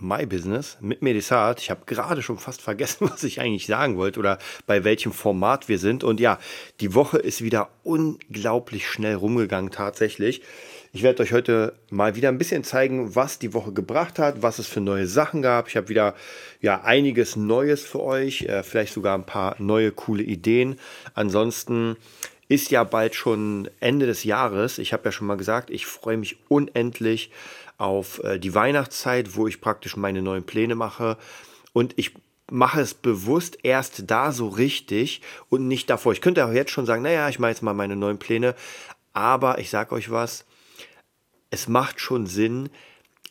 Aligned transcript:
My 0.00 0.26
Business 0.26 0.78
mit 0.80 1.02
Medisat. 1.02 1.60
Ich 1.60 1.70
habe 1.70 1.82
gerade 1.86 2.22
schon 2.22 2.38
fast 2.38 2.62
vergessen, 2.62 3.08
was 3.12 3.22
ich 3.22 3.40
eigentlich 3.40 3.66
sagen 3.66 3.96
wollte 3.96 4.18
oder 4.18 4.38
bei 4.66 4.84
welchem 4.84 5.12
Format 5.12 5.68
wir 5.68 5.78
sind. 5.78 6.02
Und 6.04 6.20
ja, 6.20 6.38
die 6.80 6.94
Woche 6.94 7.18
ist 7.18 7.42
wieder 7.42 7.68
unglaublich 7.82 8.88
schnell 8.88 9.14
rumgegangen 9.14 9.70
tatsächlich. 9.70 10.42
Ich 10.92 11.04
werde 11.04 11.22
euch 11.22 11.32
heute 11.32 11.74
mal 11.90 12.16
wieder 12.16 12.28
ein 12.30 12.38
bisschen 12.38 12.64
zeigen, 12.64 13.14
was 13.14 13.38
die 13.38 13.54
Woche 13.54 13.72
gebracht 13.72 14.18
hat, 14.18 14.42
was 14.42 14.58
es 14.58 14.66
für 14.66 14.80
neue 14.80 15.06
Sachen 15.06 15.40
gab. 15.40 15.68
Ich 15.68 15.76
habe 15.76 15.88
wieder 15.88 16.14
ja 16.60 16.82
einiges 16.82 17.36
Neues 17.36 17.84
für 17.84 18.00
euch, 18.00 18.42
äh, 18.42 18.64
vielleicht 18.64 18.94
sogar 18.94 19.16
ein 19.16 19.26
paar 19.26 19.54
neue 19.58 19.92
coole 19.92 20.24
Ideen. 20.24 20.80
Ansonsten 21.14 21.96
ist 22.48 22.72
ja 22.72 22.82
bald 22.82 23.14
schon 23.14 23.70
Ende 23.78 24.06
des 24.06 24.24
Jahres. 24.24 24.78
Ich 24.78 24.92
habe 24.92 25.04
ja 25.04 25.12
schon 25.12 25.28
mal 25.28 25.36
gesagt, 25.36 25.70
ich 25.70 25.86
freue 25.86 26.16
mich 26.16 26.38
unendlich 26.48 27.30
auf 27.80 28.22
äh, 28.24 28.38
die 28.38 28.54
Weihnachtszeit, 28.54 29.36
wo 29.36 29.46
ich 29.46 29.60
praktisch 29.60 29.96
meine 29.96 30.22
neuen 30.22 30.44
Pläne 30.44 30.74
mache. 30.74 31.16
Und 31.72 31.94
ich 31.96 32.14
mache 32.50 32.80
es 32.80 32.94
bewusst 32.94 33.58
erst 33.62 34.10
da 34.10 34.32
so 34.32 34.48
richtig 34.48 35.22
und 35.48 35.68
nicht 35.68 35.88
davor. 35.88 36.12
Ich 36.12 36.20
könnte 36.20 36.44
auch 36.44 36.52
jetzt 36.52 36.72
schon 36.72 36.86
sagen, 36.86 37.02
naja, 37.02 37.28
ich 37.28 37.38
mache 37.38 37.50
jetzt 37.50 37.62
mal 37.62 37.74
meine 37.74 37.96
neuen 37.96 38.18
Pläne. 38.18 38.54
Aber 39.12 39.58
ich 39.58 39.70
sage 39.70 39.94
euch 39.94 40.10
was, 40.10 40.44
es 41.50 41.68
macht 41.68 42.00
schon 42.00 42.26
Sinn. 42.26 42.70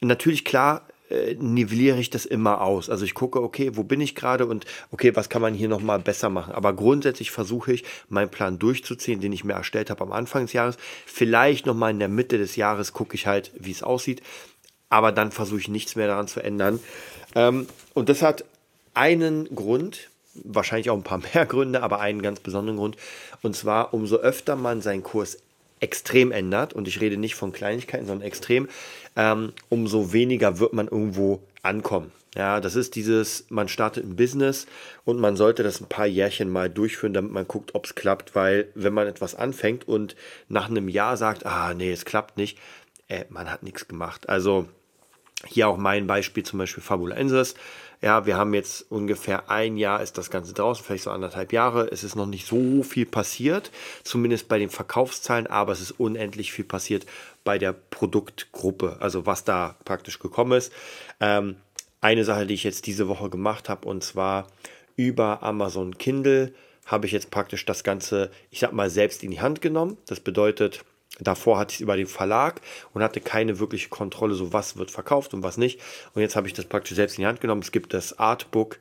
Natürlich, 0.02 0.46
klar, 0.46 0.88
äh, 1.10 1.36
nivelliere 1.36 2.00
ich 2.00 2.10
das 2.10 2.26
immer 2.26 2.62
aus. 2.62 2.90
Also 2.90 3.06
ich 3.06 3.14
gucke, 3.14 3.42
okay, 3.42 3.72
wo 3.74 3.84
bin 3.84 4.02
ich 4.02 4.16
gerade 4.16 4.46
und 4.46 4.66
okay, 4.92 5.16
was 5.16 5.30
kann 5.30 5.42
man 5.42 5.54
hier 5.54 5.68
nochmal 5.68 6.00
besser 6.00 6.30
machen. 6.30 6.54
Aber 6.54 6.74
grundsätzlich 6.74 7.32
versuche 7.32 7.74
ich, 7.74 7.84
meinen 8.10 8.30
Plan 8.30 8.60
durchzuziehen, 8.60 9.22
den 9.22 9.34
ich 9.34 9.44
mir 9.44 9.54
erstellt 9.54 9.90
habe 9.90 10.04
am 10.04 10.12
Anfang 10.12 10.44
des 10.44 10.54
Jahres. 10.54 10.78
Vielleicht 11.06 11.66
nochmal 11.66 11.92
in 11.92 12.00
der 12.00 12.10
Mitte 12.10 12.38
des 12.38 12.56
Jahres 12.56 12.94
gucke 12.94 13.16
ich 13.16 13.28
halt, 13.28 13.52
wie 13.58 13.72
es 13.72 13.84
aussieht. 13.84 14.22
Aber 14.90 15.12
dann 15.12 15.32
versuche 15.32 15.60
ich 15.60 15.68
nichts 15.68 15.96
mehr 15.96 16.08
daran 16.08 16.28
zu 16.28 16.42
ändern. 16.42 16.80
Ähm, 17.36 17.68
und 17.94 18.10
das 18.10 18.22
hat 18.22 18.46
einen 18.94 19.54
Grund, 19.54 20.10
wahrscheinlich 20.34 20.90
auch 20.90 20.98
ein 20.98 21.04
paar 21.04 21.22
mehr 21.34 21.46
Gründe, 21.46 21.84
aber 21.84 22.00
einen 22.00 22.22
ganz 22.22 22.40
besonderen 22.40 22.78
Grund. 22.78 22.98
Und 23.42 23.56
zwar, 23.56 23.94
umso 23.94 24.18
öfter 24.18 24.56
man 24.56 24.82
seinen 24.82 25.04
Kurs 25.04 25.38
extrem 25.80 26.32
ändert, 26.32 26.74
und 26.74 26.88
ich 26.88 27.02
rede 27.02 27.18
nicht 27.18 27.36
von 27.36 27.52
Kleinigkeiten, 27.52 28.06
sondern 28.06 28.28
extrem, 28.28 28.68
ähm, 29.16 29.54
umso 29.70 30.14
weniger 30.14 30.60
wird 30.60 30.74
man 30.74 30.88
irgendwo 30.88 31.42
ankommen. 31.62 32.12
Ja, 32.36 32.62
das 32.62 32.76
ist 32.76 32.96
dieses, 32.96 33.46
man 33.50 33.68
startet 33.68 34.06
ein 34.06 34.16
Business 34.16 34.68
und 35.04 35.20
man 35.20 35.36
sollte 35.36 35.64
das 35.64 35.82
ein 35.82 35.90
paar 35.90 36.06
Jährchen 36.06 36.50
mal 36.50 36.70
durchführen, 36.70 37.14
damit 37.14 37.32
man 37.32 37.48
guckt, 37.48 37.74
ob 37.74 37.86
es 37.86 37.96
klappt, 37.96 38.36
weil 38.36 38.68
wenn 38.76 38.94
man 38.94 39.08
etwas 39.08 39.34
anfängt 39.34 39.88
und 39.88 40.16
nach 40.48 40.70
einem 40.70 40.90
Jahr 40.90 41.18
sagt, 41.18 41.48
ah 41.48 41.74
nee, 41.74 41.92
es 41.92 42.06
klappt 42.06 42.38
nicht, 42.38 42.60
äh, 43.08 43.26
man 43.30 43.52
hat 43.52 43.64
nichts 43.64 43.88
gemacht. 43.88 44.30
Also 44.30 44.68
hier 45.46 45.68
auch 45.68 45.78
mein 45.78 46.08
Beispiel 46.08 46.44
zum 46.44 46.60
Beispiel 46.60 46.84
Fabulensis. 46.84 47.56
Ja, 48.02 48.26
wir 48.26 48.38
haben 48.38 48.54
jetzt 48.54 48.90
ungefähr 48.90 49.50
ein 49.50 49.76
Jahr 49.76 50.02
ist 50.02 50.18
das 50.18 50.30
Ganze 50.30 50.54
draußen, 50.54 50.86
vielleicht 50.86 51.04
so 51.04 51.12
anderthalb 51.12 51.52
Jahre. 51.52 51.90
Es 51.92 52.06
ist 52.06 52.16
noch 52.16 52.26
nicht 52.26 52.48
so 52.48 52.82
viel 52.82 53.06
passiert, 53.06 53.72
zumindest 54.04 54.48
bei 54.48 54.58
den 54.58 54.70
Verkaufszahlen, 54.70 55.48
aber 55.48 55.74
es 55.74 55.82
ist 55.82 55.92
unendlich 56.00 56.54
viel 56.54 56.64
passiert 56.64 57.06
bei 57.44 57.58
der 57.58 57.74
Produktgruppe, 57.74 58.98
also 59.02 59.26
was 59.26 59.44
da 59.44 59.76
praktisch 59.84 60.20
gekommen 60.20 60.54
ist. 60.54 60.72
Ähm, 61.20 61.58
eine 62.00 62.24
Sache, 62.24 62.46
die 62.46 62.54
ich 62.54 62.64
jetzt 62.64 62.88
diese 62.88 63.10
Woche 63.10 63.30
gemacht 63.30 63.68
habe, 63.68 63.88
und 63.88 64.04
zwar 64.04 64.48
über 64.96 65.44
Amazon 65.44 65.98
Kindle 65.98 66.54
habe 66.86 67.06
ich 67.06 67.12
jetzt 67.12 67.32
praktisch 67.32 67.66
das 67.66 67.84
Ganze, 67.84 68.32
ich 68.50 68.60
sag 68.60 68.72
mal, 68.72 68.90
selbst 68.90 69.24
in 69.24 69.32
die 69.32 69.42
Hand 69.42 69.62
genommen. 69.62 69.98
Das 70.08 70.22
bedeutet, 70.22 70.86
Davor 71.20 71.58
hatte 71.58 71.72
ich 71.72 71.78
es 71.78 71.82
über 71.82 71.98
den 71.98 72.08
Verlag 72.08 72.62
und 72.94 73.04
hatte 73.04 73.22
keine 73.22 73.60
wirkliche 73.60 73.90
Kontrolle, 73.90 74.34
so 74.34 74.54
was 74.54 74.78
wird 74.78 74.92
verkauft 74.92 75.34
und 75.34 75.44
was 75.44 75.58
nicht. 75.58 75.80
Und 76.14 76.22
jetzt 76.22 76.36
habe 76.36 76.48
ich 76.48 76.54
das 76.54 76.66
praktisch 76.66 76.96
selbst 76.96 77.18
in 77.18 77.24
die 77.24 77.28
Hand 77.28 77.42
genommen. 77.42 77.62
Es 77.62 77.72
gibt 77.72 77.94
das 77.94 78.18
Artbook 78.20 78.80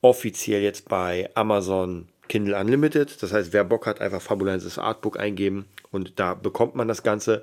offiziell 0.00 0.62
jetzt 0.62 0.88
bei 0.88 1.30
Amazon 1.34 2.08
Kindle 2.28 2.58
Unlimited. 2.58 3.22
Das 3.22 3.32
heißt, 3.32 3.52
wer 3.52 3.64
Bock 3.64 3.86
hat, 3.86 4.00
einfach 4.00 4.20
fabulenses 4.22 4.78
Artbook 4.78 5.18
eingeben 5.18 5.66
und 5.90 6.18
da 6.18 6.34
bekommt 6.34 6.74
man 6.74 6.88
das 6.88 7.02
Ganze. 7.02 7.42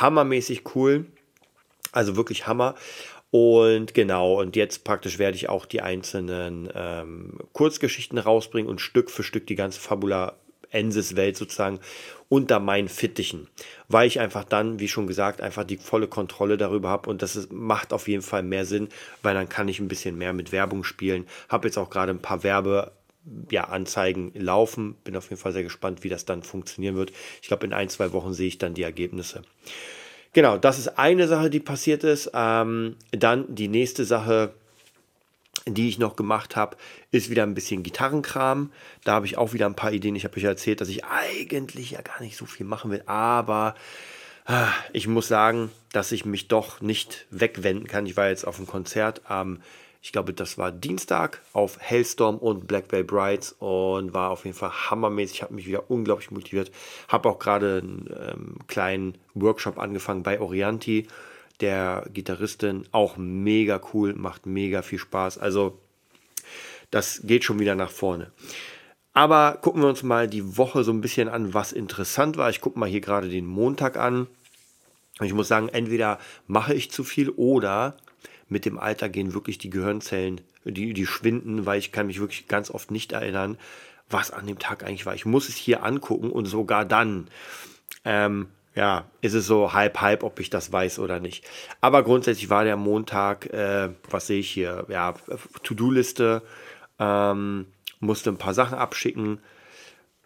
Hammermäßig 0.00 0.74
cool. 0.74 1.06
Also 1.92 2.16
wirklich 2.16 2.46
Hammer. 2.46 2.74
Und 3.30 3.94
genau, 3.94 4.40
und 4.40 4.56
jetzt 4.56 4.84
praktisch 4.84 5.18
werde 5.18 5.36
ich 5.36 5.48
auch 5.48 5.66
die 5.66 5.80
einzelnen 5.80 6.68
ähm, 6.74 7.38
Kurzgeschichten 7.52 8.18
rausbringen 8.18 8.70
und 8.70 8.80
Stück 8.80 9.10
für 9.10 9.22
Stück 9.22 9.46
die 9.46 9.56
ganze 9.56 9.80
Fabula 9.80 10.34
Ensis-Welt 10.76 11.36
sozusagen 11.36 11.80
unter 12.28 12.58
meinen 12.60 12.88
Fittichen, 12.88 13.48
weil 13.88 14.06
ich 14.06 14.20
einfach 14.20 14.44
dann, 14.44 14.80
wie 14.80 14.88
schon 14.88 15.06
gesagt, 15.06 15.40
einfach 15.40 15.64
die 15.64 15.76
volle 15.76 16.08
Kontrolle 16.08 16.56
darüber 16.56 16.88
habe 16.88 17.08
und 17.08 17.22
das 17.22 17.36
ist, 17.36 17.52
macht 17.52 17.92
auf 17.92 18.08
jeden 18.08 18.22
Fall 18.22 18.42
mehr 18.42 18.64
Sinn, 18.64 18.88
weil 19.22 19.34
dann 19.34 19.48
kann 19.48 19.68
ich 19.68 19.78
ein 19.78 19.88
bisschen 19.88 20.18
mehr 20.18 20.32
mit 20.32 20.52
Werbung 20.52 20.84
spielen. 20.84 21.26
Habe 21.48 21.68
jetzt 21.68 21.78
auch 21.78 21.90
gerade 21.90 22.12
ein 22.12 22.22
paar 22.22 22.42
Werbe 22.42 22.92
ja, 23.50 23.64
Anzeigen 23.64 24.32
laufen. 24.34 24.94
Bin 25.04 25.16
auf 25.16 25.30
jeden 25.30 25.40
Fall 25.40 25.52
sehr 25.52 25.62
gespannt, 25.62 26.04
wie 26.04 26.08
das 26.08 26.24
dann 26.24 26.42
funktionieren 26.42 26.96
wird. 26.96 27.12
Ich 27.42 27.48
glaube, 27.48 27.66
in 27.66 27.72
ein, 27.72 27.88
zwei 27.88 28.12
Wochen 28.12 28.32
sehe 28.32 28.48
ich 28.48 28.58
dann 28.58 28.74
die 28.74 28.82
Ergebnisse. 28.82 29.42
Genau, 30.32 30.58
das 30.58 30.78
ist 30.78 30.98
eine 30.98 31.28
Sache, 31.28 31.50
die 31.50 31.60
passiert 31.60 32.04
ist. 32.04 32.30
Ähm, 32.34 32.96
dann 33.10 33.54
die 33.54 33.68
nächste 33.68 34.04
Sache, 34.04 34.52
die 35.66 35.88
ich 35.88 35.98
noch 35.98 36.16
gemacht 36.16 36.54
habe, 36.56 36.76
ist 37.10 37.28
wieder 37.28 37.42
ein 37.42 37.54
bisschen 37.54 37.82
Gitarrenkram. 37.82 38.72
Da 39.04 39.14
habe 39.14 39.26
ich 39.26 39.36
auch 39.36 39.52
wieder 39.52 39.66
ein 39.66 39.74
paar 39.74 39.92
Ideen. 39.92 40.14
Ich 40.14 40.24
habe 40.24 40.36
euch 40.36 40.44
erzählt, 40.44 40.80
dass 40.80 40.88
ich 40.88 41.04
eigentlich 41.04 41.90
ja 41.90 42.02
gar 42.02 42.20
nicht 42.20 42.36
so 42.36 42.46
viel 42.46 42.66
machen 42.66 42.90
will, 42.90 43.02
aber 43.06 43.74
ah, 44.46 44.68
ich 44.92 45.08
muss 45.08 45.28
sagen, 45.28 45.70
dass 45.92 46.12
ich 46.12 46.24
mich 46.24 46.48
doch 46.48 46.80
nicht 46.80 47.26
wegwenden 47.30 47.88
kann. 47.88 48.06
Ich 48.06 48.16
war 48.16 48.28
jetzt 48.28 48.46
auf 48.46 48.58
einem 48.58 48.68
Konzert 48.68 49.22
am, 49.28 49.60
ich 50.00 50.12
glaube, 50.12 50.32
das 50.32 50.56
war 50.56 50.70
Dienstag 50.70 51.42
auf 51.52 51.78
Hellstorm 51.80 52.38
und 52.38 52.68
Black 52.68 52.92
Veil 52.92 53.02
Brides 53.02 53.56
und 53.58 54.14
war 54.14 54.30
auf 54.30 54.44
jeden 54.44 54.56
Fall 54.56 54.70
hammermäßig. 54.70 55.38
Ich 55.38 55.42
habe 55.42 55.54
mich 55.54 55.66
wieder 55.66 55.90
unglaublich 55.90 56.30
motiviert. 56.30 56.70
Habe 57.08 57.28
auch 57.28 57.40
gerade 57.40 57.80
einen 57.82 58.08
ähm, 58.16 58.58
kleinen 58.68 59.18
Workshop 59.34 59.78
angefangen 59.78 60.22
bei 60.22 60.40
Orianti 60.40 61.08
der 61.60 62.06
Gitarristin. 62.12 62.84
Auch 62.92 63.16
mega 63.16 63.80
cool, 63.92 64.14
macht 64.14 64.46
mega 64.46 64.82
viel 64.82 64.98
Spaß. 64.98 65.38
Also 65.38 65.78
das 66.90 67.22
geht 67.24 67.44
schon 67.44 67.58
wieder 67.58 67.74
nach 67.74 67.90
vorne. 67.90 68.30
Aber 69.12 69.58
gucken 69.62 69.82
wir 69.82 69.88
uns 69.88 70.02
mal 70.02 70.28
die 70.28 70.58
Woche 70.58 70.84
so 70.84 70.92
ein 70.92 71.00
bisschen 71.00 71.28
an, 71.28 71.54
was 71.54 71.72
interessant 71.72 72.36
war. 72.36 72.50
Ich 72.50 72.60
gucke 72.60 72.78
mal 72.78 72.88
hier 72.88 73.00
gerade 73.00 73.28
den 73.28 73.46
Montag 73.46 73.96
an. 73.96 74.26
Ich 75.20 75.32
muss 75.32 75.48
sagen, 75.48 75.70
entweder 75.70 76.18
mache 76.46 76.74
ich 76.74 76.90
zu 76.90 77.02
viel 77.02 77.30
oder 77.30 77.96
mit 78.48 78.64
dem 78.64 78.78
Alter 78.78 79.08
gehen 79.08 79.32
wirklich 79.32 79.58
die 79.58 79.70
Gehirnzellen, 79.70 80.42
die, 80.64 80.92
die 80.92 81.06
schwinden, 81.06 81.64
weil 81.66 81.78
ich 81.78 81.92
kann 81.92 82.06
mich 82.06 82.20
wirklich 82.20 82.46
ganz 82.48 82.70
oft 82.70 82.90
nicht 82.90 83.12
erinnern, 83.12 83.56
was 84.10 84.30
an 84.30 84.46
dem 84.46 84.58
Tag 84.58 84.84
eigentlich 84.84 85.06
war. 85.06 85.14
Ich 85.14 85.26
muss 85.26 85.48
es 85.48 85.56
hier 85.56 85.82
angucken 85.82 86.30
und 86.30 86.44
sogar 86.44 86.84
dann 86.84 87.28
ähm, 88.04 88.48
ja, 88.76 89.10
ist 89.22 89.32
es 89.32 89.46
so 89.46 89.72
halb, 89.72 90.00
halb, 90.02 90.22
ob 90.22 90.38
ich 90.38 90.50
das 90.50 90.70
weiß 90.70 90.98
oder 90.98 91.18
nicht. 91.18 91.44
Aber 91.80 92.02
grundsätzlich 92.02 92.50
war 92.50 92.62
der 92.62 92.76
Montag, 92.76 93.46
äh, 93.46 93.88
was 94.10 94.26
sehe 94.26 94.40
ich 94.40 94.50
hier? 94.50 94.84
Ja, 94.88 95.14
To-Do-Liste, 95.62 96.42
ähm, 96.98 97.66
musste 98.00 98.30
ein 98.30 98.36
paar 98.36 98.54
Sachen 98.54 98.76
abschicken. 98.76 99.40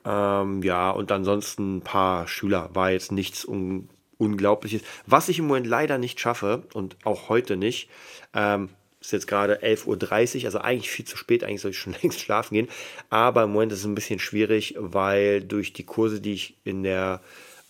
Ähm, 0.05 0.63
ja, 0.65 0.91
und 0.91 1.13
ansonsten 1.13 1.77
ein 1.77 1.83
paar 1.83 2.27
Schüler. 2.27 2.71
War 2.75 2.91
jetzt 2.91 3.13
nichts 3.13 3.45
un 3.45 3.89
Unglaubliches. 4.19 4.83
Was 5.07 5.31
ich 5.31 5.39
im 5.39 5.47
Moment 5.47 5.67
leider 5.67 5.97
nicht 5.97 6.21
schaffe 6.21 6.65
und 6.75 6.99
auch 7.05 7.31
heute 7.31 7.57
nicht, 7.57 7.89
ähm, 8.35 8.69
ist 9.01 9.13
jetzt 9.13 9.27
gerade 9.27 9.63
11.30 9.63 10.41
Uhr, 10.41 10.45
also 10.45 10.59
eigentlich 10.59 10.91
viel 10.91 11.07
zu 11.07 11.17
spät, 11.17 11.43
eigentlich 11.43 11.63
soll 11.63 11.71
ich 11.71 11.79
schon 11.79 11.97
längst 12.03 12.21
schlafen 12.21 12.55
gehen. 12.55 12.69
Aber 13.09 13.45
im 13.45 13.53
Moment 13.53 13.73
ist 13.73 13.79
es 13.79 13.87
ein 13.87 13.95
bisschen 13.95 14.19
schwierig, 14.19 14.75
weil 14.77 15.41
durch 15.41 15.73
die 15.73 15.87
Kurse, 15.87 16.21
die 16.21 16.35
ich 16.35 16.59
in 16.65 16.83
der 16.83 17.23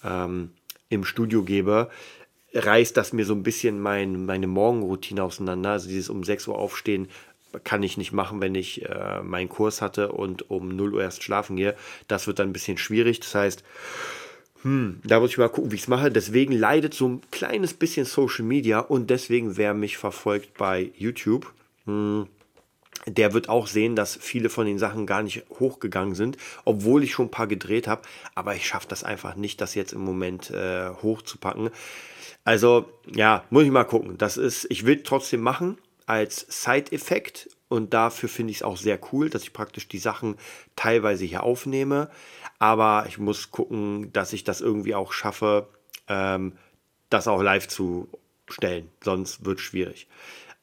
ähm, 0.02 0.50
im 0.90 1.04
Studio 1.04 1.42
gebe, 1.42 1.88
reißt 2.52 2.96
das 2.96 3.14
mir 3.14 3.24
so 3.24 3.34
ein 3.34 3.42
bisschen 3.42 3.80
mein, 3.80 4.26
meine 4.26 4.46
Morgenroutine 4.46 5.22
auseinander. 5.22 5.70
Also 5.70 5.88
dieses 5.88 6.10
um 6.10 6.22
6 6.22 6.48
Uhr 6.48 6.58
aufstehen 6.58 7.08
kann 7.64 7.82
ich 7.82 7.96
nicht 7.96 8.12
machen, 8.12 8.40
wenn 8.40 8.54
ich 8.54 8.84
äh, 8.88 9.22
meinen 9.22 9.48
Kurs 9.48 9.80
hatte 9.80 10.12
und 10.12 10.50
um 10.50 10.68
0 10.68 10.94
Uhr 10.94 11.02
erst 11.02 11.22
schlafen 11.22 11.56
gehe. 11.56 11.74
Das 12.06 12.26
wird 12.26 12.38
dann 12.38 12.50
ein 12.50 12.52
bisschen 12.52 12.78
schwierig. 12.78 13.20
Das 13.20 13.34
heißt, 13.34 13.64
hm, 14.62 15.00
da 15.04 15.20
muss 15.20 15.30
ich 15.30 15.38
mal 15.38 15.48
gucken, 15.48 15.70
wie 15.70 15.76
ich 15.76 15.82
es 15.82 15.88
mache. 15.88 16.10
Deswegen 16.10 16.52
leidet 16.52 16.94
so 16.94 17.08
ein 17.08 17.22
kleines 17.30 17.74
bisschen 17.74 18.04
Social 18.04 18.44
Media 18.44 18.80
und 18.80 19.10
deswegen, 19.10 19.56
wer 19.56 19.74
mich 19.74 19.96
verfolgt 19.96 20.54
bei 20.58 20.90
YouTube, 20.96 21.52
hm, 21.86 22.26
der 23.06 23.32
wird 23.32 23.48
auch 23.48 23.66
sehen, 23.66 23.96
dass 23.96 24.16
viele 24.16 24.50
von 24.50 24.66
den 24.66 24.78
Sachen 24.78 25.06
gar 25.06 25.22
nicht 25.22 25.44
hochgegangen 25.58 26.14
sind, 26.14 26.36
obwohl 26.64 27.02
ich 27.02 27.12
schon 27.12 27.26
ein 27.26 27.30
paar 27.30 27.46
gedreht 27.46 27.88
habe. 27.88 28.02
Aber 28.34 28.54
ich 28.54 28.66
schaffe 28.66 28.88
das 28.88 29.04
einfach 29.04 29.36
nicht, 29.36 29.60
das 29.60 29.74
jetzt 29.74 29.92
im 29.92 30.02
Moment 30.02 30.50
äh, 30.50 30.90
hochzupacken. 31.02 31.70
Also 32.44 32.90
ja, 33.06 33.44
muss 33.50 33.64
ich 33.64 33.70
mal 33.70 33.84
gucken. 33.84 34.18
Das 34.18 34.36
ist, 34.36 34.66
ich 34.70 34.84
will 34.84 35.02
trotzdem 35.02 35.40
machen 35.40 35.78
als 36.06 36.46
Side-Effekt 36.48 37.48
und 37.68 37.94
dafür 37.94 38.28
finde 38.28 38.50
ich 38.50 38.58
es 38.58 38.62
auch 38.64 38.76
sehr 38.76 38.98
cool, 39.12 39.30
dass 39.30 39.44
ich 39.44 39.52
praktisch 39.52 39.86
die 39.86 39.98
Sachen 39.98 40.36
teilweise 40.74 41.24
hier 41.24 41.44
aufnehme. 41.44 42.10
Aber 42.58 43.04
ich 43.08 43.18
muss 43.18 43.50
gucken, 43.50 44.12
dass 44.12 44.32
ich 44.32 44.44
das 44.44 44.60
irgendwie 44.60 44.94
auch 44.94 45.12
schaffe, 45.12 45.68
ähm, 46.08 46.54
das 47.08 47.28
auch 47.28 47.42
live 47.42 47.68
zu 47.68 48.08
stellen. 48.48 48.90
Sonst 49.02 49.44
wird 49.44 49.58
es 49.58 49.64
schwierig. 49.64 50.08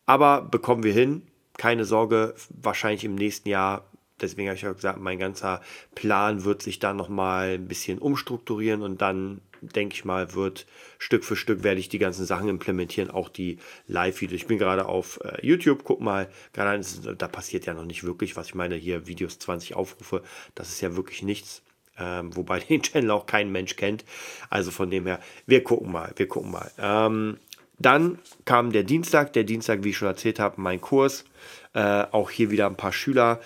Aber 0.05 0.41
bekommen 0.41 0.83
wir 0.83 0.93
hin. 0.93 1.21
Keine 1.57 1.85
Sorge, 1.85 2.35
wahrscheinlich 2.49 3.03
im 3.03 3.15
nächsten 3.15 3.49
Jahr 3.49 3.85
deswegen 4.21 4.47
habe 4.47 4.57
ich 4.57 4.67
auch 4.67 4.75
gesagt, 4.75 4.99
mein 4.99 5.19
ganzer 5.19 5.61
Plan 5.95 6.43
wird 6.43 6.61
sich 6.61 6.79
dann 6.79 6.97
nochmal 6.97 7.55
ein 7.55 7.67
bisschen 7.67 7.99
umstrukturieren 7.99 8.81
und 8.81 9.01
dann 9.01 9.41
denke 9.61 9.95
ich 9.95 10.05
mal, 10.05 10.33
wird 10.33 10.67
Stück 10.99 11.23
für 11.23 11.35
Stück 11.35 11.63
werde 11.63 11.79
ich 11.79 11.89
die 11.89 11.99
ganzen 11.99 12.25
Sachen 12.25 12.47
implementieren, 12.47 13.09
auch 13.09 13.29
die 13.29 13.57
Live-Videos. 13.87 14.41
Ich 14.41 14.47
bin 14.47 14.59
gerade 14.59 14.85
auf 14.85 15.19
äh, 15.23 15.45
YouTube, 15.45 15.83
guck 15.83 15.99
mal, 15.99 16.29
gerade 16.53 16.81
da 17.17 17.27
passiert 17.27 17.65
ja 17.65 17.73
noch 17.73 17.85
nicht 17.85 18.03
wirklich 18.03 18.35
was. 18.35 18.47
Ich 18.47 18.55
meine, 18.55 18.75
hier 18.75 19.07
Videos 19.07 19.39
20 19.39 19.75
Aufrufe, 19.75 20.21
das 20.53 20.69
ist 20.69 20.81
ja 20.81 20.95
wirklich 20.95 21.23
nichts. 21.23 21.63
Ähm, 21.99 22.35
wobei 22.35 22.59
den 22.69 22.83
Channel 22.83 23.11
auch 23.11 23.25
kein 23.25 23.51
Mensch 23.51 23.75
kennt. 23.75 24.05
Also 24.49 24.69
von 24.69 24.91
dem 24.91 25.07
her, 25.07 25.19
wir 25.47 25.63
gucken 25.63 25.91
mal, 25.91 26.13
wir 26.15 26.27
gucken 26.27 26.51
mal. 26.51 26.71
Ähm, 26.77 27.39
dann 27.79 28.19
kam 28.45 28.71
der 28.71 28.83
Dienstag, 28.83 29.33
der 29.33 29.43
Dienstag, 29.43 29.83
wie 29.83 29.89
ich 29.89 29.97
schon 29.97 30.07
erzählt 30.07 30.39
habe, 30.39 30.59
mein 30.59 30.81
Kurs. 30.81 31.25
Äh, 31.73 32.05
auch 32.11 32.31
hier 32.31 32.49
wieder 32.49 32.65
ein 32.65 32.77
paar 32.77 32.93
Schüler. 32.93 33.39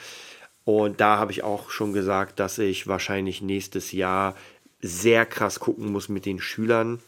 Und 0.63 1.01
da 1.01 1.17
habe 1.17 1.31
ich 1.31 1.43
auch 1.43 1.69
schon 1.69 1.91
gesagt, 1.91 2.39
dass 2.39 2.57
ich 2.57 2.87
wahrscheinlich 2.87 3.41
nächstes 3.41 3.91
Jahr 3.91 4.35
sehr 4.79 5.25
krass 5.25 5.59
gucken 5.59 5.91
muss 5.91 6.07
mit 6.07 6.25
den 6.25 6.39
Schülern, 6.39 6.99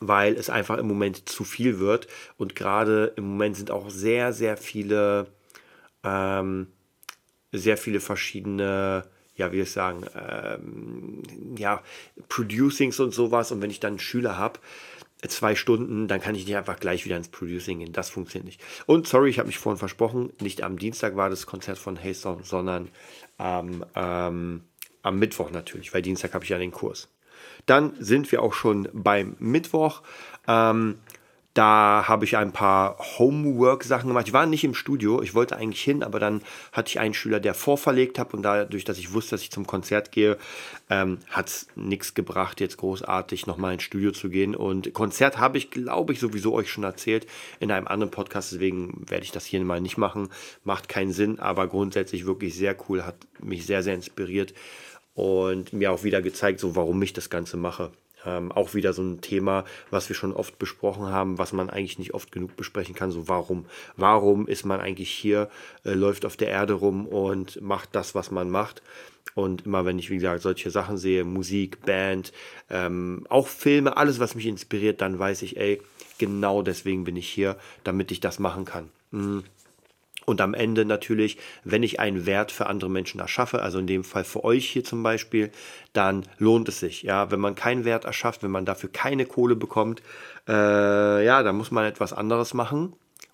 weil 0.00 0.34
es 0.34 0.48
einfach 0.50 0.78
im 0.78 0.86
Moment 0.86 1.28
zu 1.28 1.44
viel 1.44 1.80
wird. 1.80 2.06
Und 2.36 2.54
gerade 2.54 3.12
im 3.16 3.24
Moment 3.24 3.56
sind 3.56 3.70
auch 3.70 3.90
sehr, 3.90 4.32
sehr 4.32 4.56
viele, 4.56 5.26
ähm, 6.04 6.68
sehr 7.52 7.78
viele 7.78 8.00
verschiedene, 8.00 9.04
ja, 9.34 9.52
wie 9.52 9.60
ich 9.60 9.70
sagen, 9.70 10.04
ähm, 10.14 11.22
ja, 11.56 11.82
Producings 12.28 13.00
und 13.00 13.12
sowas. 13.12 13.50
Und 13.50 13.60
wenn 13.60 13.70
ich 13.70 13.80
dann 13.80 13.98
Schüler 13.98 14.38
habe, 14.38 14.60
zwei 15.26 15.54
Stunden, 15.56 16.06
dann 16.06 16.20
kann 16.20 16.34
ich 16.34 16.46
nicht 16.46 16.56
einfach 16.56 16.78
gleich 16.78 17.04
wieder 17.04 17.16
ins 17.16 17.28
Producing 17.28 17.80
gehen. 17.80 17.92
Das 17.92 18.10
funktioniert 18.10 18.46
nicht. 18.46 18.60
Und 18.86 19.08
sorry, 19.08 19.30
ich 19.30 19.38
habe 19.38 19.48
mich 19.48 19.58
vorhin 19.58 19.78
versprochen, 19.78 20.32
nicht 20.40 20.62
am 20.62 20.78
Dienstag 20.78 21.16
war 21.16 21.28
das 21.28 21.46
Konzert 21.46 21.78
von 21.78 22.00
Haystone, 22.02 22.44
sondern 22.44 22.88
am, 23.36 23.84
ähm, 23.96 24.62
am 25.02 25.18
Mittwoch 25.18 25.50
natürlich, 25.50 25.92
weil 25.92 26.02
Dienstag 26.02 26.34
habe 26.34 26.44
ich 26.44 26.50
ja 26.50 26.58
den 26.58 26.70
Kurs. 26.70 27.08
Dann 27.66 27.94
sind 27.98 28.30
wir 28.30 28.42
auch 28.42 28.54
schon 28.54 28.88
beim 28.92 29.36
Mittwoch. 29.38 30.02
Ähm, 30.46 30.98
da 31.58 32.04
habe 32.06 32.24
ich 32.24 32.36
ein 32.36 32.52
paar 32.52 32.96
Homework-Sachen 33.18 34.06
gemacht. 34.06 34.28
Ich 34.28 34.32
war 34.32 34.46
nicht 34.46 34.62
im 34.62 34.74
Studio, 34.74 35.20
ich 35.22 35.34
wollte 35.34 35.56
eigentlich 35.56 35.82
hin, 35.82 36.04
aber 36.04 36.20
dann 36.20 36.40
hatte 36.70 36.90
ich 36.90 37.00
einen 37.00 37.14
Schüler, 37.14 37.40
der 37.40 37.52
vorverlegt 37.52 38.16
hat 38.20 38.32
und 38.32 38.42
dadurch, 38.42 38.84
dass 38.84 38.96
ich 38.96 39.12
wusste, 39.12 39.32
dass 39.32 39.42
ich 39.42 39.50
zum 39.50 39.66
Konzert 39.66 40.12
gehe, 40.12 40.38
ähm, 40.88 41.18
hat 41.30 41.48
es 41.48 41.66
nichts 41.74 42.14
gebracht, 42.14 42.60
jetzt 42.60 42.76
großartig 42.76 43.48
nochmal 43.48 43.72
ins 43.72 43.82
Studio 43.82 44.12
zu 44.12 44.28
gehen. 44.28 44.54
Und 44.54 44.94
Konzert 44.94 45.38
habe 45.38 45.58
ich, 45.58 45.72
glaube 45.72 46.12
ich, 46.12 46.20
sowieso 46.20 46.54
euch 46.54 46.70
schon 46.70 46.84
erzählt 46.84 47.26
in 47.58 47.72
einem 47.72 47.88
anderen 47.88 48.12
Podcast, 48.12 48.52
deswegen 48.52 49.04
werde 49.08 49.24
ich 49.24 49.32
das 49.32 49.44
hier 49.44 49.58
mal 49.64 49.80
nicht 49.80 49.98
machen. 49.98 50.28
Macht 50.62 50.88
keinen 50.88 51.10
Sinn, 51.10 51.40
aber 51.40 51.66
grundsätzlich 51.66 52.24
wirklich 52.24 52.54
sehr 52.54 52.76
cool, 52.88 53.04
hat 53.04 53.16
mich 53.42 53.66
sehr, 53.66 53.82
sehr 53.82 53.96
inspiriert 53.96 54.54
und 55.14 55.72
mir 55.72 55.90
auch 55.90 56.04
wieder 56.04 56.22
gezeigt, 56.22 56.60
so 56.60 56.76
warum 56.76 57.02
ich 57.02 57.14
das 57.14 57.30
Ganze 57.30 57.56
mache. 57.56 57.90
Ähm, 58.26 58.50
auch 58.52 58.74
wieder 58.74 58.92
so 58.92 59.02
ein 59.02 59.20
Thema, 59.20 59.64
was 59.90 60.08
wir 60.08 60.16
schon 60.16 60.32
oft 60.32 60.58
besprochen 60.58 61.06
haben, 61.06 61.38
was 61.38 61.52
man 61.52 61.70
eigentlich 61.70 61.98
nicht 61.98 62.14
oft 62.14 62.32
genug 62.32 62.56
besprechen 62.56 62.94
kann. 62.94 63.10
So 63.10 63.28
warum? 63.28 63.66
Warum 63.96 64.48
ist 64.48 64.64
man 64.64 64.80
eigentlich 64.80 65.10
hier, 65.10 65.48
äh, 65.84 65.92
läuft 65.92 66.24
auf 66.24 66.36
der 66.36 66.48
Erde 66.48 66.74
rum 66.74 67.06
und 67.06 67.60
macht 67.60 67.90
das, 67.92 68.14
was 68.14 68.30
man 68.30 68.50
macht? 68.50 68.82
Und 69.34 69.66
immer 69.66 69.84
wenn 69.84 69.98
ich, 69.98 70.10
wie 70.10 70.16
gesagt, 70.16 70.42
solche 70.42 70.70
Sachen 70.70 70.98
sehe, 70.98 71.24
Musik, 71.24 71.84
Band, 71.84 72.32
ähm, 72.70 73.24
auch 73.28 73.46
Filme, 73.46 73.96
alles, 73.96 74.18
was 74.18 74.34
mich 74.34 74.46
inspiriert, 74.46 75.00
dann 75.00 75.18
weiß 75.18 75.42
ich, 75.42 75.56
ey, 75.56 75.80
genau 76.18 76.62
deswegen 76.62 77.04
bin 77.04 77.16
ich 77.16 77.28
hier, 77.28 77.56
damit 77.84 78.10
ich 78.10 78.20
das 78.20 78.38
machen 78.38 78.64
kann. 78.64 78.88
Mhm. 79.12 79.44
Und 80.28 80.42
am 80.42 80.52
Ende 80.52 80.84
natürlich, 80.84 81.38
wenn 81.64 81.82
ich 81.82 82.00
einen 82.00 82.26
Wert 82.26 82.52
für 82.52 82.66
andere 82.66 82.90
Menschen 82.90 83.18
erschaffe, 83.18 83.62
also 83.62 83.78
in 83.78 83.86
dem 83.86 84.04
Fall 84.04 84.24
für 84.24 84.44
euch 84.44 84.68
hier 84.68 84.84
zum 84.84 85.02
Beispiel, 85.02 85.50
dann 85.94 86.26
lohnt 86.36 86.68
es 86.68 86.80
sich. 86.80 87.02
Ja, 87.02 87.30
wenn 87.30 87.40
man 87.40 87.54
keinen 87.54 87.86
Wert 87.86 88.04
erschafft, 88.04 88.42
wenn 88.42 88.50
man 88.50 88.66
dafür 88.66 88.92
keine 88.92 89.24
Kohle 89.24 89.56
bekommt, 89.56 90.02
äh, 90.46 91.24
ja, 91.24 91.42
dann 91.42 91.56
muss 91.56 91.70
man 91.70 91.86
etwas 91.86 92.12
anderes 92.12 92.52
machen 92.52 92.92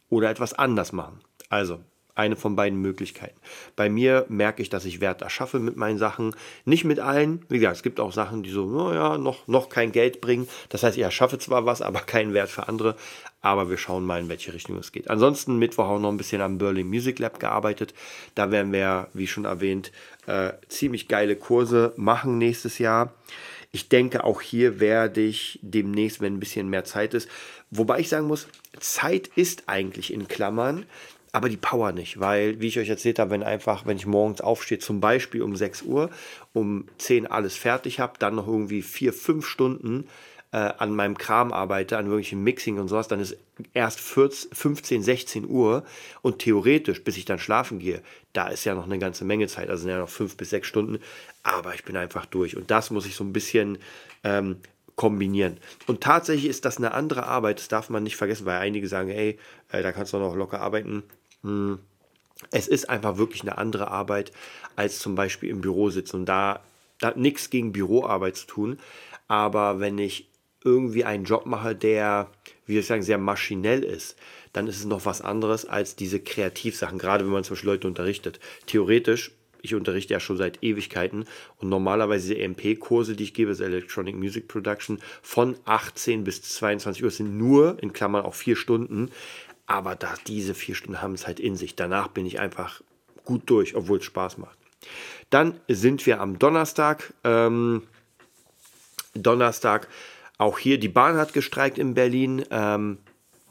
oder 0.08 0.30
etwas 0.30 0.54
anders 0.54 0.92
machen. 0.92 1.18
Also 1.48 1.80
eine 2.14 2.36
von 2.36 2.56
beiden 2.56 2.80
Möglichkeiten. 2.80 3.38
Bei 3.76 3.88
mir 3.88 4.24
merke 4.28 4.62
ich, 4.62 4.70
dass 4.70 4.84
ich 4.84 5.00
Wert 5.00 5.22
erschaffe 5.22 5.58
mit 5.58 5.76
meinen 5.76 5.98
Sachen. 5.98 6.34
Nicht 6.64 6.84
mit 6.84 7.00
allen. 7.00 7.44
Wie 7.48 7.58
gesagt, 7.58 7.76
es 7.76 7.82
gibt 7.82 8.00
auch 8.00 8.12
Sachen, 8.12 8.42
die 8.42 8.50
so, 8.50 8.66
naja, 8.66 9.18
noch, 9.18 9.48
noch 9.48 9.68
kein 9.68 9.92
Geld 9.92 10.20
bringen. 10.20 10.48
Das 10.68 10.82
heißt, 10.82 10.96
ich 10.96 11.02
erschaffe 11.02 11.38
zwar 11.38 11.66
was, 11.66 11.82
aber 11.82 12.00
keinen 12.00 12.34
Wert 12.34 12.50
für 12.50 12.68
andere. 12.68 12.96
Aber 13.40 13.68
wir 13.68 13.76
schauen 13.76 14.04
mal, 14.04 14.20
in 14.20 14.28
welche 14.28 14.54
Richtung 14.54 14.78
es 14.78 14.92
geht. 14.92 15.10
Ansonsten 15.10 15.58
Mittwoch 15.58 15.88
auch 15.88 15.98
noch 15.98 16.10
ein 16.10 16.16
bisschen 16.16 16.40
am 16.40 16.58
Berlin 16.58 16.88
Music 16.88 17.18
Lab 17.18 17.40
gearbeitet. 17.40 17.94
Da 18.34 18.50
werden 18.50 18.72
wir, 18.72 19.08
wie 19.12 19.26
schon 19.26 19.44
erwähnt, 19.44 19.92
äh, 20.26 20.52
ziemlich 20.68 21.08
geile 21.08 21.36
Kurse 21.36 21.92
machen 21.96 22.38
nächstes 22.38 22.78
Jahr. 22.78 23.12
Ich 23.74 23.88
denke, 23.88 24.22
auch 24.22 24.40
hier 24.40 24.78
werde 24.78 25.20
ich 25.20 25.58
demnächst, 25.60 26.20
wenn 26.20 26.34
ein 26.36 26.40
bisschen 26.40 26.70
mehr 26.70 26.84
Zeit 26.84 27.12
ist, 27.12 27.28
wobei 27.72 27.98
ich 27.98 28.08
sagen 28.08 28.28
muss, 28.28 28.46
Zeit 28.78 29.28
ist 29.34 29.64
eigentlich 29.66 30.12
in 30.12 30.28
Klammern, 30.28 30.86
aber 31.34 31.48
die 31.48 31.56
Power 31.56 31.90
nicht, 31.90 32.20
weil, 32.20 32.60
wie 32.60 32.68
ich 32.68 32.78
euch 32.78 32.88
erzählt 32.88 33.18
habe, 33.18 33.32
wenn 33.32 33.42
einfach, 33.42 33.86
wenn 33.86 33.96
ich 33.96 34.06
morgens 34.06 34.40
aufstehe, 34.40 34.78
zum 34.78 35.00
Beispiel 35.00 35.42
um 35.42 35.56
6 35.56 35.82
Uhr, 35.82 36.10
um 36.52 36.86
10 36.98 37.26
alles 37.26 37.56
fertig 37.56 37.98
habe, 37.98 38.12
dann 38.20 38.36
noch 38.36 38.46
irgendwie 38.46 38.82
4, 38.82 39.12
5 39.12 39.44
Stunden 39.44 40.06
äh, 40.52 40.58
an 40.58 40.94
meinem 40.94 41.18
Kram 41.18 41.52
arbeite, 41.52 41.98
an 41.98 42.04
irgendwelchen 42.04 42.44
Mixing 42.44 42.78
und 42.78 42.86
sowas, 42.86 43.08
dann 43.08 43.18
ist 43.18 43.36
erst 43.72 43.98
14, 43.98 44.52
15, 44.52 45.02
16 45.02 45.48
Uhr 45.48 45.82
und 46.22 46.38
theoretisch, 46.38 47.02
bis 47.02 47.16
ich 47.16 47.24
dann 47.24 47.40
schlafen 47.40 47.80
gehe, 47.80 48.00
da 48.32 48.46
ist 48.46 48.64
ja 48.64 48.76
noch 48.76 48.84
eine 48.84 49.00
ganze 49.00 49.24
Menge 49.24 49.48
Zeit, 49.48 49.70
also 49.70 49.82
sind 49.82 49.90
ja 49.90 49.98
noch 49.98 50.08
5 50.08 50.36
bis 50.36 50.50
6 50.50 50.68
Stunden, 50.68 51.00
aber 51.42 51.74
ich 51.74 51.82
bin 51.82 51.96
einfach 51.96 52.26
durch 52.26 52.56
und 52.56 52.70
das 52.70 52.92
muss 52.92 53.06
ich 53.06 53.16
so 53.16 53.24
ein 53.24 53.32
bisschen 53.32 53.78
ähm, 54.22 54.58
kombinieren. 54.96 55.58
Und 55.86 56.00
tatsächlich 56.00 56.48
ist 56.48 56.64
das 56.64 56.76
eine 56.76 56.94
andere 56.94 57.26
Arbeit, 57.26 57.58
das 57.58 57.68
darf 57.68 57.90
man 57.90 58.02
nicht 58.02 58.16
vergessen, 58.16 58.46
weil 58.46 58.58
einige 58.58 58.86
sagen, 58.88 59.10
ey, 59.10 59.38
äh, 59.72 59.82
da 59.82 59.92
kannst 59.92 60.12
du 60.12 60.18
noch 60.18 60.36
locker 60.36 60.60
arbeiten. 60.60 61.02
Hm. 61.44 61.78
Es 62.50 62.66
ist 62.66 62.90
einfach 62.90 63.16
wirklich 63.16 63.42
eine 63.42 63.58
andere 63.58 63.88
Arbeit, 63.88 64.32
als 64.74 64.98
zum 64.98 65.14
Beispiel 65.14 65.50
im 65.50 65.60
Büro 65.60 65.90
sitzen. 65.90 66.16
Und 66.16 66.26
da, 66.26 66.60
da 66.98 67.08
hat 67.08 67.16
nichts 67.16 67.48
gegen 67.48 67.72
Büroarbeit 67.72 68.36
zu 68.36 68.46
tun. 68.46 68.78
Aber 69.28 69.78
wenn 69.78 69.98
ich 69.98 70.28
irgendwie 70.64 71.04
einen 71.04 71.24
Job 71.24 71.46
mache, 71.46 71.76
der, 71.76 72.28
wie 72.66 72.78
ich 72.78 72.86
sagen, 72.86 73.02
sehr 73.02 73.18
maschinell 73.18 73.84
ist, 73.84 74.16
dann 74.52 74.66
ist 74.66 74.78
es 74.78 74.84
noch 74.84 75.04
was 75.04 75.20
anderes 75.20 75.66
als 75.66 75.94
diese 75.96 76.20
Kreativsachen, 76.20 76.98
gerade 76.98 77.24
wenn 77.24 77.32
man 77.32 77.44
zum 77.44 77.54
Beispiel 77.54 77.70
Leute 77.70 77.88
unterrichtet. 77.88 78.40
Theoretisch, 78.66 79.32
ich 79.60 79.74
unterrichte 79.74 80.12
ja 80.12 80.20
schon 80.20 80.36
seit 80.36 80.62
Ewigkeiten 80.62 81.26
und 81.58 81.68
normalerweise 81.68 82.28
diese 82.28 82.40
EMP-Kurse, 82.40 83.16
die 83.16 83.24
ich 83.24 83.34
gebe, 83.34 83.50
das 83.50 83.60
Electronic 83.60 84.14
Music 84.14 84.46
Production, 84.46 85.00
von 85.22 85.56
18 85.64 86.24
bis 86.24 86.42
22 86.42 87.02
Uhr 87.02 87.10
sind 87.10 87.36
nur, 87.36 87.78
in 87.82 87.92
Klammern 87.92 88.24
auch 88.24 88.34
vier 88.34 88.56
Stunden, 88.56 89.10
aber 89.66 89.96
da, 89.96 90.14
diese 90.26 90.54
vier 90.54 90.74
Stunden 90.74 91.00
haben 91.02 91.14
es 91.14 91.26
halt 91.26 91.40
in 91.40 91.56
sich. 91.56 91.76
Danach 91.76 92.08
bin 92.08 92.26
ich 92.26 92.40
einfach 92.40 92.82
gut 93.24 93.42
durch, 93.46 93.74
obwohl 93.74 93.98
es 93.98 94.04
Spaß 94.04 94.38
macht. 94.38 94.58
Dann 95.30 95.60
sind 95.68 96.04
wir 96.06 96.20
am 96.20 96.38
Donnerstag. 96.38 97.14
Ähm, 97.24 97.82
Donnerstag, 99.14 99.88
auch 100.38 100.58
hier, 100.58 100.78
die 100.78 100.88
Bahn 100.88 101.16
hat 101.16 101.32
gestreikt 101.32 101.78
in 101.78 101.94
Berlin. 101.94 102.44
Ähm, 102.50 102.98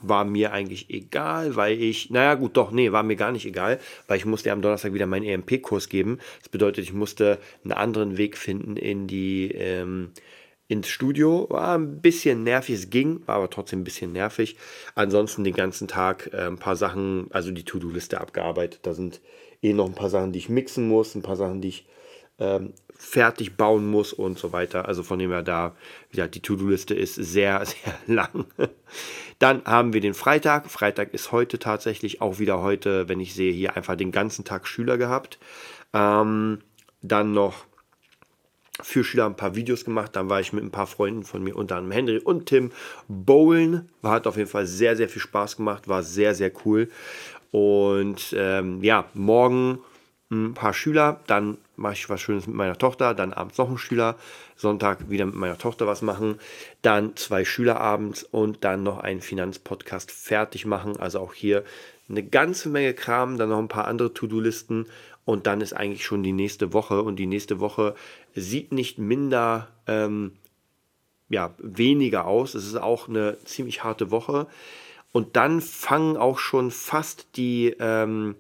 war 0.04 0.26
mir 0.26 0.52
eigentlich 0.52 0.90
egal, 0.90 1.56
weil 1.56 1.82
ich, 1.82 2.10
naja 2.10 2.36
gut, 2.36 2.58
doch, 2.58 2.72
nee, 2.72 2.92
war 2.92 3.04
mir 3.04 3.16
gar 3.16 3.32
nicht 3.32 3.46
egal, 3.46 3.80
weil 4.08 4.18
ich 4.18 4.26
musste 4.26 4.52
am 4.52 4.62
Donnerstag 4.62 4.94
wieder 4.94 5.08
meinen 5.08 5.26
EMP-Kurs 5.26 5.88
geben. 5.90 6.20
Das 6.40 6.50
bedeutet, 6.50 6.84
ich 6.84 6.94
musste 6.94 7.40
einen 7.64 7.72
anderen 7.72 8.18
Weg 8.18 8.38
finden 8.38 8.76
in 8.76 9.08
die, 9.08 9.50
ähm, 9.52 10.12
ins 10.68 10.88
Studio. 10.88 11.48
War 11.50 11.78
ein 11.78 12.02
bisschen 12.02 12.44
nervig, 12.44 12.76
es 12.76 12.90
ging, 12.90 13.22
war 13.26 13.36
aber 13.36 13.50
trotzdem 13.50 13.82
ein 13.82 13.84
bisschen 13.84 14.12
nervig. 14.12 14.58
Ansonsten 14.96 15.44
den 15.44 15.56
ganzen 15.56 15.88
Tag 15.88 16.30
äh, 16.34 16.48
ein 16.48 16.58
paar 16.58 16.76
Sachen, 16.76 17.28
also 17.32 17.52
die 17.52 17.66
To-Do-Liste 17.66 18.20
abgearbeitet. 18.20 18.80
Da 18.84 18.94
sind 18.94 19.22
eh 19.62 19.74
noch 19.74 19.86
ein 19.86 19.96
paar 19.96 20.10
Sachen, 20.10 20.32
die 20.32 20.40
ich 20.40 20.50
mixen 20.50 20.88
muss, 20.88 21.16
ein 21.16 21.22
paar 21.22 21.36
Sachen, 21.36 21.62
die 21.62 21.70
ich 21.70 21.86
äh, 21.86 21.94
ähm, 22.44 22.74
fertig 22.96 23.58
bauen 23.58 23.90
muss 23.90 24.14
und 24.14 24.40
so 24.40 24.54
weiter. 24.54 24.88
Also 24.88 25.04
von 25.04 25.20
dem 25.20 25.32
her 25.32 25.44
da, 25.44 25.76
wie 26.10 26.18
gesagt, 26.18 26.36
die 26.36 26.42
To-Do-Liste 26.42 26.94
ist 26.94 27.16
sehr, 27.16 27.64
sehr 27.66 27.94
lang. 28.08 28.46
Dann 29.40 29.64
haben 29.66 29.94
wir 29.94 30.02
den 30.02 30.14
Freitag. 30.14 30.70
Freitag 30.70 31.14
ist 31.14 31.32
heute 31.32 31.60
tatsächlich 31.60 32.22
auch 32.22 32.40
wieder 32.40 32.62
heute, 32.62 33.10
wenn 33.10 33.20
ich 33.20 33.34
sehe, 33.34 33.52
hier 33.52 33.76
einfach 33.76 33.96
den 33.96 34.12
ganzen 34.12 34.46
Tag 34.46 34.68
Schüler 34.68 34.98
gehabt. 34.98 35.38
Ähm, 35.94 36.60
dann 37.02 37.34
noch 37.34 37.66
für 38.82 39.04
Schüler 39.04 39.26
ein 39.26 39.36
paar 39.36 39.56
Videos 39.56 39.86
gemacht. 39.86 40.16
Dann 40.16 40.30
war 40.30 40.40
ich 40.40 40.54
mit 40.54 40.64
ein 40.64 40.72
paar 40.72 40.88
Freunden 40.88 41.24
von 41.24 41.44
mir, 41.44 41.56
unter 41.56 41.76
anderem 41.76 41.92
Henry 41.92 42.20
und 42.20 42.48
Tim, 42.48 42.72
bowlen. 43.08 43.90
Hat 44.02 44.28
auf 44.28 44.38
jeden 44.38 44.50
Fall 44.50 44.66
sehr, 44.66 44.96
sehr 44.96 45.10
viel 45.10 45.22
Spaß 45.22 45.58
gemacht. 45.58 45.88
War 45.88 46.04
sehr, 46.04 46.34
sehr 46.34 46.52
cool. 46.66 46.90
Und 47.52 48.36
ähm, 48.38 48.82
ja, 48.82 49.06
morgen 49.14 49.80
ein 50.34 50.54
paar 50.54 50.74
Schüler, 50.74 51.20
dann 51.28 51.58
mache 51.76 51.94
ich 51.94 52.10
was 52.10 52.22
Schönes 52.22 52.48
mit 52.48 52.56
meiner 52.56 52.78
Tochter, 52.78 53.14
dann 53.14 53.34
abends 53.34 53.58
noch 53.58 53.70
ein 53.70 53.78
Schüler, 53.78 54.16
Sonntag 54.56 55.10
wieder 55.10 55.26
mit 55.26 55.36
meiner 55.36 55.58
Tochter 55.58 55.88
was 55.88 56.02
machen, 56.02 56.40
dann 56.82 57.16
zwei 57.16 57.46
Schüler 57.46 57.80
abends 57.80 58.24
und 58.24 58.64
dann 58.64 58.84
noch 58.84 59.00
einen 59.00 59.22
Finanzpodcast 59.22 60.12
fertig 60.12 60.66
machen. 60.66 60.98
Also 60.98 61.20
auch 61.20 61.34
hier 61.34 61.64
eine 62.10 62.24
ganze 62.24 62.70
Menge 62.70 62.94
Kram, 62.94 63.38
dann 63.38 63.50
noch 63.50 63.60
ein 63.60 63.68
paar 63.68 63.88
andere 63.88 64.14
To-Do-Listen 64.14 64.88
und 65.26 65.48
dann 65.48 65.62
ist 65.62 65.74
eigentlich 65.74 66.06
schon 66.06 66.24
die 66.24 66.34
nächste 66.34 66.74
Woche 66.74 67.02
und 67.02 67.18
die 67.18 67.26
nächste 67.26 67.60
Woche 67.60 67.96
sieht 68.36 68.72
nicht 68.72 68.98
minder, 68.98 69.70
ähm, 69.88 70.34
ja, 71.30 71.54
weniger 71.58 72.26
aus. 72.26 72.54
Es 72.56 72.66
ist 72.66 72.76
auch 72.76 73.08
eine 73.08 73.38
ziemlich 73.46 73.84
harte 73.84 74.12
Woche 74.12 74.48
und 75.12 75.36
dann 75.36 75.62
fangen 75.62 76.18
auch 76.18 76.40
schon 76.40 76.72
fast 76.72 77.38
die 77.38 77.76
ähm, 77.80 78.36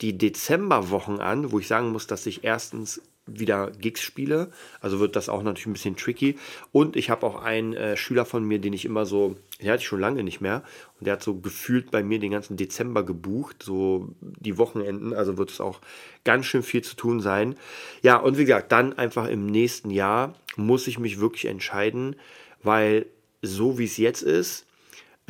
die 0.00 0.16
Dezemberwochen 0.16 1.20
an, 1.20 1.52
wo 1.52 1.58
ich 1.58 1.68
sagen 1.68 1.90
muss, 1.90 2.06
dass 2.06 2.26
ich 2.26 2.44
erstens 2.44 3.02
wieder 3.26 3.70
Gigs 3.70 4.02
spiele. 4.02 4.50
Also 4.80 4.98
wird 4.98 5.14
das 5.16 5.28
auch 5.28 5.42
natürlich 5.42 5.66
ein 5.66 5.72
bisschen 5.72 5.96
tricky. 5.96 6.36
Und 6.72 6.96
ich 6.96 7.10
habe 7.10 7.26
auch 7.26 7.42
einen 7.42 7.74
äh, 7.74 7.96
Schüler 7.96 8.24
von 8.24 8.44
mir, 8.44 8.58
den 8.58 8.72
ich 8.72 8.84
immer 8.84 9.06
so, 9.06 9.36
den 9.60 9.68
hatte 9.68 9.82
ich 9.82 9.86
schon 9.86 10.00
lange 10.00 10.24
nicht 10.24 10.40
mehr. 10.40 10.62
Und 10.98 11.06
der 11.06 11.14
hat 11.14 11.22
so 11.22 11.34
gefühlt 11.36 11.90
bei 11.90 12.02
mir 12.02 12.18
den 12.18 12.32
ganzen 12.32 12.56
Dezember 12.56 13.04
gebucht, 13.04 13.62
so 13.62 14.08
die 14.20 14.58
Wochenenden. 14.58 15.12
Also 15.12 15.38
wird 15.38 15.50
es 15.50 15.60
auch 15.60 15.80
ganz 16.24 16.46
schön 16.46 16.62
viel 16.62 16.82
zu 16.82 16.96
tun 16.96 17.20
sein. 17.20 17.56
Ja, 18.02 18.16
und 18.16 18.38
wie 18.38 18.44
gesagt, 18.44 18.72
dann 18.72 18.98
einfach 18.98 19.28
im 19.28 19.46
nächsten 19.46 19.90
Jahr 19.90 20.34
muss 20.56 20.86
ich 20.86 20.98
mich 20.98 21.20
wirklich 21.20 21.44
entscheiden, 21.44 22.16
weil 22.62 23.06
so 23.42 23.78
wie 23.78 23.84
es 23.84 23.96
jetzt 23.96 24.22
ist, 24.22 24.66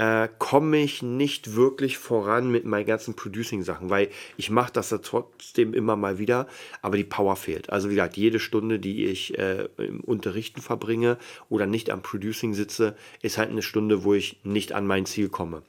äh, 0.01 0.31
komme 0.39 0.79
ich 0.79 1.03
nicht 1.03 1.57
wirklich 1.57 1.99
voran 1.99 2.51
mit 2.51 2.65
meinen 2.65 2.87
ganzen 2.87 3.15
Producing-Sachen, 3.15 3.91
weil 3.91 4.09
ich 4.39 4.49
mache 4.49 4.73
das 4.73 4.89
ja 4.89 4.97
trotzdem 4.97 5.75
immer 5.75 5.95
mal 5.95 6.19
wieder, 6.19 6.47
aber 6.81 6.97
die 6.97 7.05
Power 7.05 7.37
fehlt. 7.37 7.69
Also 7.69 7.91
wie 7.91 7.97
gesagt, 7.97 8.17
jede 8.17 8.41
Stunde, 8.41 8.79
die 8.79 9.05
ich 9.05 9.39
äh, 9.39 9.69
im 9.77 10.01
Unterrichten 10.01 10.63
verbringe 10.63 11.19
oder 11.51 11.67
nicht 11.67 11.91
am 11.91 12.01
Producing 12.01 12.55
sitze, 12.55 12.97
ist 13.21 13.37
halt 13.37 13.51
eine 13.51 13.61
Stunde, 13.61 14.03
wo 14.03 14.15
ich 14.15 14.41
nicht 14.43 14.73
an 14.73 14.87
mein 14.87 15.05
Ziel 15.05 15.29
komme. 15.29 15.61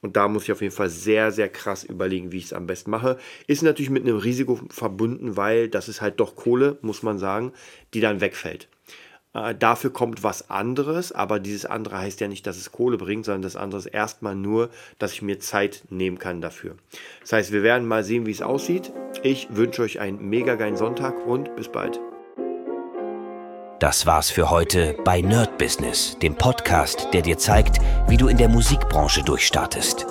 Und 0.00 0.16
da 0.16 0.28
muss 0.28 0.44
ich 0.44 0.52
auf 0.52 0.62
jeden 0.62 0.74
Fall 0.74 0.88
sehr, 0.88 1.32
sehr 1.32 1.48
krass 1.48 1.82
überlegen, 1.82 2.30
wie 2.30 2.38
ich 2.38 2.44
es 2.44 2.52
am 2.52 2.68
besten 2.68 2.92
mache. 2.92 3.18
Ist 3.48 3.64
natürlich 3.64 3.90
mit 3.90 4.04
einem 4.04 4.18
Risiko 4.18 4.60
verbunden, 4.70 5.36
weil 5.36 5.68
das 5.68 5.88
ist 5.88 6.00
halt 6.00 6.20
doch 6.20 6.36
Kohle, 6.36 6.78
muss 6.82 7.02
man 7.02 7.18
sagen, 7.18 7.52
die 7.94 8.00
dann 8.00 8.20
wegfällt. 8.20 8.68
Äh, 9.34 9.54
dafür 9.54 9.92
kommt 9.92 10.22
was 10.22 10.50
anderes, 10.50 11.12
aber 11.12 11.40
dieses 11.40 11.64
andere 11.64 11.98
heißt 11.98 12.20
ja 12.20 12.28
nicht, 12.28 12.46
dass 12.46 12.56
es 12.56 12.72
Kohle 12.72 12.98
bringt, 12.98 13.24
sondern 13.24 13.42
das 13.42 13.56
andere 13.56 13.78
ist 13.78 13.86
erstmal 13.86 14.34
nur, 14.34 14.68
dass 14.98 15.12
ich 15.12 15.22
mir 15.22 15.40
Zeit 15.40 15.84
nehmen 15.90 16.18
kann 16.18 16.40
dafür. 16.40 16.76
Das 17.22 17.32
heißt, 17.32 17.52
wir 17.52 17.62
werden 17.62 17.88
mal 17.88 18.04
sehen, 18.04 18.26
wie 18.26 18.30
es 18.30 18.42
aussieht. 18.42 18.92
Ich 19.22 19.48
wünsche 19.50 19.82
euch 19.82 20.00
einen 20.00 20.28
mega 20.28 20.54
geilen 20.56 20.76
Sonntag 20.76 21.26
und 21.26 21.54
bis 21.56 21.68
bald. 21.68 21.98
Das 23.78 24.06
war's 24.06 24.30
für 24.30 24.50
heute 24.50 24.94
bei 25.04 25.22
Nerd 25.22 25.58
Business, 25.58 26.16
dem 26.22 26.36
Podcast, 26.36 27.08
der 27.12 27.22
dir 27.22 27.36
zeigt, 27.36 27.80
wie 28.06 28.16
du 28.16 28.28
in 28.28 28.36
der 28.36 28.48
Musikbranche 28.48 29.24
durchstartest. 29.24 30.06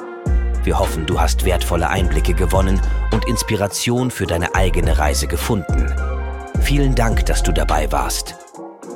Wir 0.64 0.78
hoffen, 0.78 1.06
du 1.06 1.20
hast 1.22 1.46
wertvolle 1.46 1.90
Einblicke 1.90 2.34
gewonnen 2.34 2.82
und 3.14 3.26
Inspiration 3.28 4.12
für 4.12 4.26
deine 4.26 4.56
eigene 4.56 4.98
Reise 4.98 5.28
gefunden. 5.28 5.88
Vielen 6.62 6.96
Dank, 6.96 7.26
dass 7.28 7.44
du 7.44 7.52
dabei 7.52 7.92
warst. 7.92 8.36